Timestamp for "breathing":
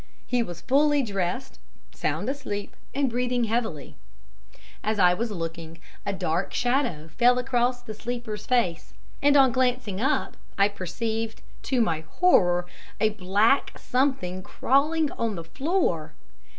3.07-3.43